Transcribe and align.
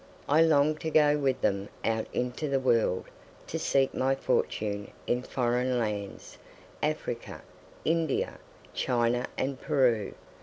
I 0.27 0.41
longed 0.41 0.79
to 0.79 0.89
go 0.89 1.15
with 1.19 1.41
them 1.41 1.69
out 1.85 2.07
into 2.11 2.49
the 2.49 2.59
world 2.59 3.05
to 3.45 3.59
seek 3.59 3.93
my 3.93 4.15
fortune 4.15 4.89
in 5.05 5.21
foreign 5.21 5.77
lands—Africa, 5.77 7.43
India, 7.85 8.39
China 8.73 9.27
and 9.37 9.61
Peru! 9.61 10.15